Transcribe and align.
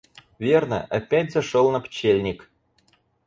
Верно, 0.39 0.81
опять 0.89 1.31
зашел 1.31 1.69
на 1.69 1.79
пчельник. 1.79 2.49